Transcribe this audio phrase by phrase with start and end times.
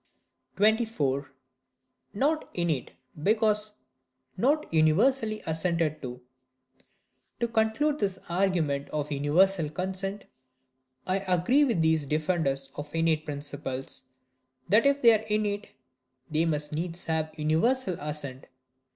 [0.55, 1.31] 24.
[2.15, 3.73] Not innate because
[4.35, 6.19] not universally assented to.
[7.39, 10.25] To conclude this argument of universal consent,
[11.05, 15.69] I agree with these defenders of innate principles,—that if they are innate,
[16.31, 18.47] they must needs have universal assent.